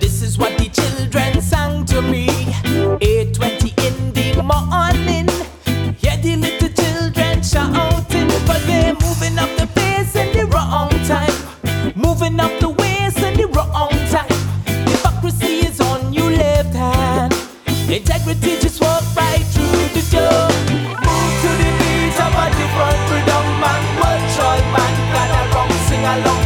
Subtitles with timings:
[0.00, 2.26] This is what the children sang to me.
[3.00, 5.28] 8:20 in the morning.
[6.00, 11.36] Yeah, the little children shouting, but they're moving up the pace in the wrong time.
[11.94, 14.38] Moving up the waist in the wrong time.
[14.90, 17.32] Hypocrisy is on your left hand.
[17.88, 20.48] Integrity just walk right through the door.
[21.06, 26.04] Move to the beat of a different freedom man, world man, glad I wrong sing
[26.14, 26.43] along.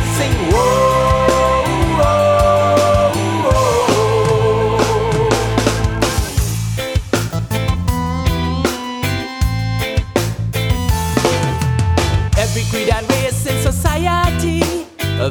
[12.59, 14.61] every creed and race in society.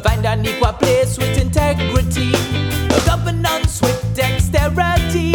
[0.03, 5.33] Find an equal place with integrity, a governance with dexterity.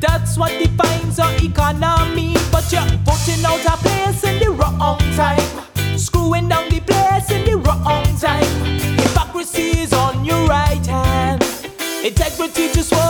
[0.00, 2.34] That's what defines our economy.
[2.50, 7.44] But you're voting out a place in the wrong time, screwing down the place in
[7.44, 8.76] the wrong time.
[8.98, 11.42] Hypocrisy is on your right hand,
[12.04, 13.05] integrity just.